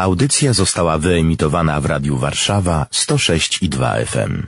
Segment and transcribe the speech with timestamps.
[0.00, 4.46] Audycja została wyemitowana w Radiu Warszawa 106 i 2 FM.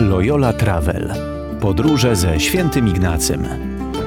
[0.00, 1.14] Loyola Travel.
[1.60, 3.46] Podróże ze świętym Ignacym.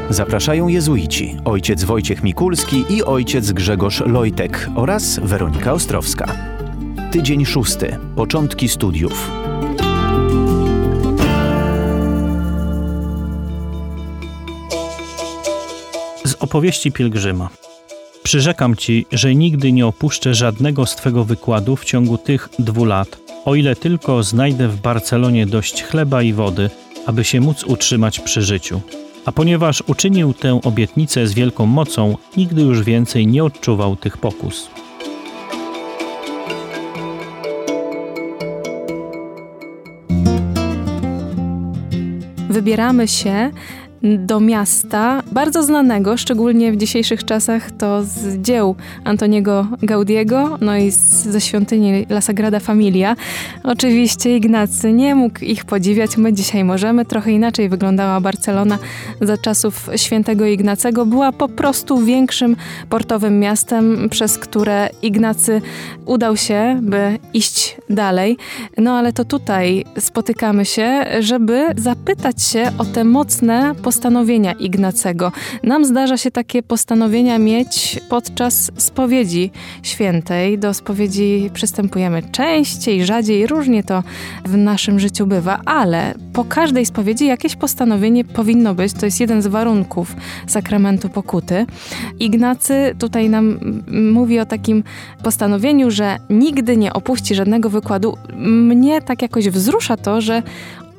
[0.09, 6.35] Zapraszają jezuici, ojciec Wojciech Mikulski i ojciec Grzegorz Lojtek oraz Weronika Ostrowska.
[7.11, 7.97] Tydzień szósty.
[8.15, 9.31] Początki studiów.
[16.25, 17.68] Z opowieści pielgrzyma.
[18.23, 23.17] Przyrzekam ci, że nigdy nie opuszczę żadnego z twego wykładu w ciągu tych dwóch lat,
[23.45, 26.69] o ile tylko znajdę w Barcelonie dość chleba i wody,
[27.05, 28.81] aby się móc utrzymać przy życiu.
[29.25, 34.69] A ponieważ uczynił tę obietnicę z wielką mocą, nigdy już więcej nie odczuwał tych pokus.
[42.49, 43.51] Wybieramy się
[44.03, 50.91] do miasta bardzo znanego, szczególnie w dzisiejszych czasach to z dzieł Antoniego Gaudiego, no i
[50.91, 53.15] z, ze świątyni La Sagrada Familia.
[53.63, 57.05] Oczywiście Ignacy nie mógł ich podziwiać, my dzisiaj możemy.
[57.05, 58.77] Trochę inaczej wyglądała Barcelona
[59.21, 61.05] za czasów świętego Ignacego.
[61.05, 62.55] Była po prostu większym
[62.89, 65.61] portowym miastem, przez które Ignacy
[66.05, 68.37] udał się, by iść dalej.
[68.77, 75.31] No ale to tutaj spotykamy się, żeby zapytać się o te mocne postanowienia Ignacego.
[75.63, 79.51] Nam zdarza się takie postanowienia mieć podczas spowiedzi
[79.83, 80.59] świętej.
[80.59, 84.03] Do spowiedzi przystępujemy częściej, rzadziej, różnie to
[84.45, 88.93] w naszym życiu bywa, ale po każdej spowiedzi jakieś postanowienie powinno być.
[88.93, 90.15] To jest jeden z warunków
[90.47, 91.65] sakramentu pokuty.
[92.19, 93.59] Ignacy tutaj nam
[94.11, 94.83] mówi o takim
[95.23, 98.17] postanowieniu, że nigdy nie opuści żadnego wykładu.
[98.37, 100.43] Mnie tak jakoś wzrusza to, że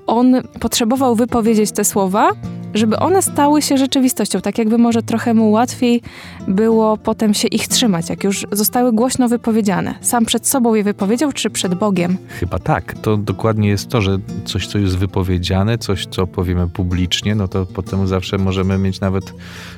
[0.06, 2.30] on potrzebował wypowiedzieć te słowa,
[2.74, 6.02] żeby one stały się rzeczywistością, tak jakby może trochę mu łatwiej
[6.48, 9.94] było potem się ich trzymać, jak już zostały głośno wypowiedziane.
[10.00, 12.16] Sam przed sobą je wypowiedział, czy przed Bogiem?
[12.28, 12.94] Chyba tak.
[13.02, 17.66] To dokładnie jest to, że coś, co jest wypowiedziane, coś, co powiemy publicznie, no to
[17.66, 19.34] potem zawsze możemy mieć nawet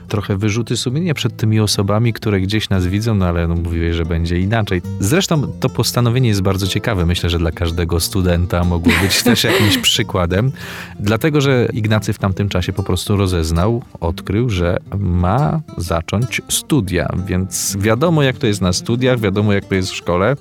[0.09, 4.05] trochę wyrzuty sumienia przed tymi osobami, które gdzieś nas widzą, no ale no, mówiłeś, że
[4.05, 4.83] będzie inaczej.
[5.01, 7.07] Zresztą to postanowienie jest bardzo ciekawe.
[7.07, 10.53] Myślę, że dla każdego studenta mogło być też jakimś przykładem,
[11.01, 17.77] dlatego, że Ignacy w tamtym czasie po prostu rozeznał, odkrył, że ma zacząć studia, więc
[17.81, 20.37] wiadomo jak to jest na studiach, wiadomo jak to jest w szkole.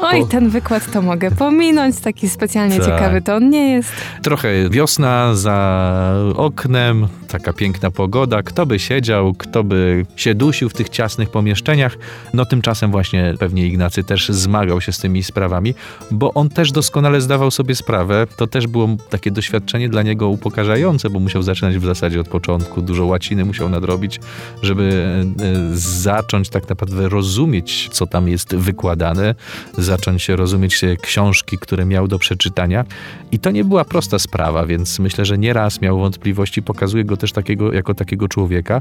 [0.00, 2.86] Oj, ten wykład to mogę pominąć, taki specjalnie tak.
[2.86, 3.92] ciekawy to on nie jest.
[4.22, 10.74] Trochę wiosna za oknem, taka piękna pogoda, kto by siedział, kto by się dusił w
[10.74, 11.96] tych ciasnych pomieszczeniach.
[12.34, 15.74] No tymczasem właśnie pewnie Ignacy też zmagał się z tymi sprawami,
[16.10, 21.10] bo on też doskonale zdawał sobie sprawę, to też było takie doświadczenie dla niego upokarzające,
[21.10, 24.20] bo musiał zaczynać w zasadzie od początku, dużo łaciny musiał nadrobić,
[24.62, 25.04] żeby
[25.40, 29.34] e, zacząć tak naprawdę rozumieć, co tam jest wykładane,
[29.78, 32.84] zacząć rozumieć książki, które miał do przeczytania.
[33.32, 37.32] I to nie była prosta sprawa, więc myślę, że nieraz miał wątpliwości, pokazuje go też
[37.32, 38.80] takiego, jako takiego człowieka,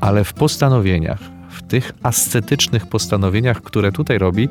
[0.00, 4.48] ale w postanowieniach, w tych ascetycznych postanowieniach, które tutaj robi,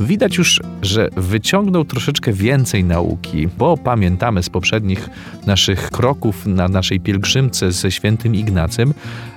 [0.00, 5.08] widać już, że wyciągnął troszeczkę więcej nauki, bo pamiętamy z poprzednich
[5.46, 8.94] naszych kroków na naszej pielgrzymce ze świętym Ignacym,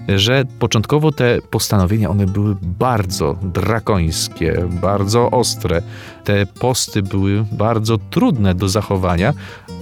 [0.07, 5.81] że początkowo te postanowienia one były bardzo drakońskie, bardzo ostre.
[6.23, 9.33] Te posty były bardzo trudne do zachowania,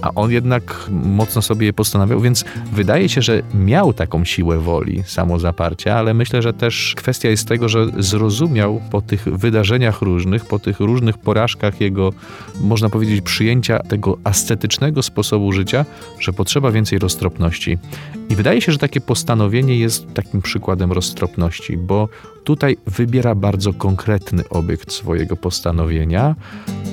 [0.02, 5.02] a on jednak mocno sobie je postanawiał, więc wydaje się, że miał taką siłę woli,
[5.06, 10.58] samozaparcia, ale myślę, że też kwestia jest tego, że zrozumiał po tych wydarzeniach różnych, po
[10.58, 12.12] tych różnych porażkach jego,
[12.60, 15.84] można powiedzieć, przyjęcia tego ascetycznego sposobu życia,
[16.18, 17.78] że potrzeba więcej roztropności.
[18.30, 22.08] I wydaje się, że takie postanowienie jest takim przykładem roztropności, bo
[22.44, 26.34] tutaj wybiera bardzo konkretny obiekt swojego postanowienia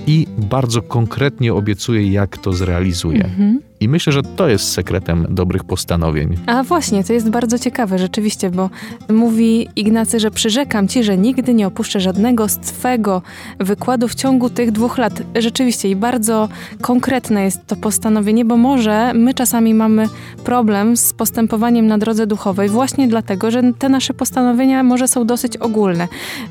[0.07, 3.25] i bardzo konkretnie obiecuje, jak to zrealizuje.
[3.25, 3.66] Mhm.
[3.79, 6.37] I myślę, że to jest sekretem dobrych postanowień.
[6.45, 8.69] A właśnie, to jest bardzo ciekawe rzeczywiście, bo
[9.09, 13.21] mówi Ignacy, że przyrzekam ci, że nigdy nie opuszczę żadnego z twego
[13.59, 15.21] wykładu w ciągu tych dwóch lat.
[15.35, 16.49] Rzeczywiście i bardzo
[16.81, 20.09] konkretne jest to postanowienie, bo może my czasami mamy
[20.43, 25.57] problem z postępowaniem na drodze duchowej właśnie dlatego, że te nasze postanowienia może są dosyć
[25.57, 26.07] ogólne.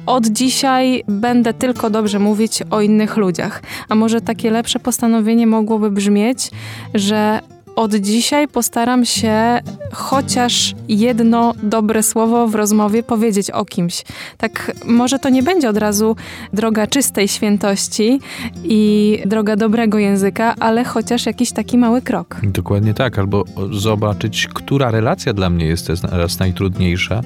[0.06, 3.62] Od dzisiaj będę tylko dobrze mówić o innych ludziach.
[3.88, 6.50] A może takie lepsze postanowienie mogłoby brzmieć,
[6.94, 7.40] że że
[7.76, 9.60] od dzisiaj postaram się
[9.92, 14.04] chociaż jedno dobre słowo w rozmowie powiedzieć o kimś.
[14.38, 16.16] Tak, może to nie będzie od razu
[16.52, 18.20] droga czystej świętości
[18.64, 22.36] i droga dobrego języka, ale chociaż jakiś taki mały krok.
[22.42, 27.20] Dokładnie tak, albo zobaczyć, która relacja dla mnie jest teraz najtrudniejsza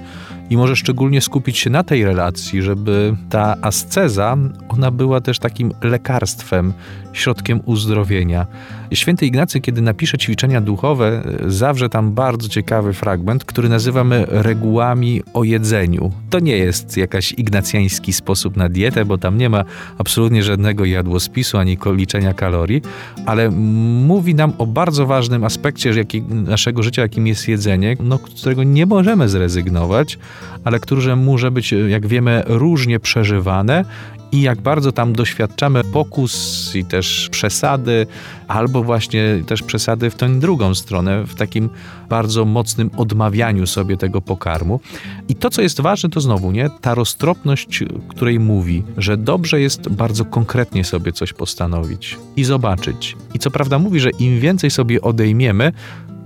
[0.50, 4.36] i może szczególnie skupić się na tej relacji, żeby ta asceza,
[4.68, 6.72] ona była też takim lekarstwem,
[7.12, 8.46] środkiem uzdrowienia.
[8.92, 15.44] Święty Ignacy, kiedy napisze ćwiczenia duchowe, zawrze tam bardzo ciekawy fragment, który nazywamy regułami o
[15.44, 16.12] jedzeniu.
[16.30, 19.64] To nie jest jakaś ignacjański sposób na dietę, bo tam nie ma
[19.98, 22.82] absolutnie żadnego jadłospisu ani liczenia kalorii,
[23.26, 25.92] ale mówi nam o bardzo ważnym aspekcie
[26.30, 30.18] naszego życia, jakim jest jedzenie, no, którego nie możemy zrezygnować,
[30.64, 33.84] ale które może być, jak wiemy, różnie przeżywane
[34.32, 38.06] i jak bardzo tam doświadczamy pokus i też przesady,
[38.48, 41.70] albo właśnie też przesady w tę drugą stronę, w takim
[42.08, 44.80] bardzo mocnym odmawianiu sobie tego pokarmu.
[45.28, 46.70] I to, co jest ważne, to znowu, nie?
[46.80, 53.16] Ta roztropność, której mówi, że dobrze jest bardzo konkretnie sobie coś postanowić i zobaczyć.
[53.34, 55.72] I co prawda mówi, że im więcej sobie odejmiemy,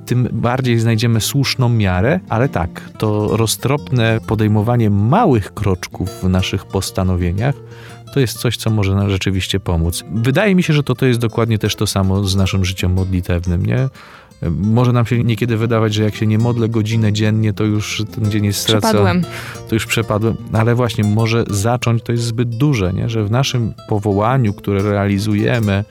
[0.07, 7.55] tym bardziej znajdziemy słuszną miarę, ale tak, to roztropne podejmowanie małych kroczków w naszych postanowieniach
[8.15, 10.05] to jest coś, co może nam rzeczywiście pomóc.
[10.15, 13.67] Wydaje mi się, że to, to jest dokładnie też to samo z naszym życiem modlitewnym,
[13.67, 13.89] nie?
[14.51, 18.31] Może nam się niekiedy wydawać, że jak się nie modlę godzinę dziennie, to już ten
[18.31, 18.93] dzień jest stracony.
[18.93, 19.25] Przepadłem.
[19.69, 20.37] To już przepadłem.
[20.53, 23.09] Ale właśnie, może zacząć to jest zbyt duże, nie?
[23.09, 25.85] że w naszym powołaniu, które realizujemy,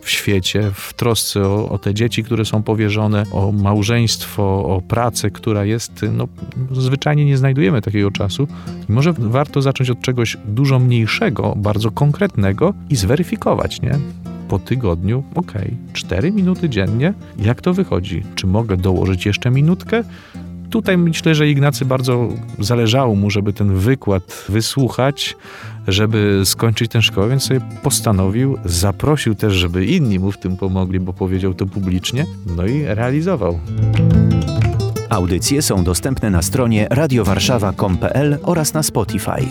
[0.00, 5.30] w świecie, w trosce o, o, te dzieci, które są powierzone, o małżeństwo, o pracę,
[5.30, 6.28] która jest, no,
[6.72, 8.48] zwyczajnie nie znajdujemy takiego czasu.
[8.88, 13.98] I może warto zacząć od czegoś dużo mniejszego, bardzo konkretnego i zweryfikować, nie?
[14.48, 15.52] Po tygodniu, ok,
[15.92, 18.22] 4 minuty dziennie, jak to wychodzi?
[18.34, 20.04] Czy mogę dołożyć jeszcze minutkę?
[20.70, 22.28] Tutaj myślę, że Ignacy bardzo
[22.58, 25.36] zależało mu, żeby ten wykład wysłuchać,
[25.88, 31.00] żeby skończyć tę szkołę, więc sobie postanowił, zaprosił też, żeby inni mu w tym pomogli,
[31.00, 32.26] bo powiedział to publicznie,
[32.56, 33.60] no i realizował.
[35.08, 39.46] Audycje są dostępne na stronie radiowarszawa.com.pl oraz na Spotify.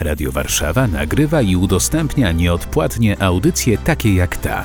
[0.00, 4.64] Radio Warszawa nagrywa i udostępnia nieodpłatnie audycje takie jak ta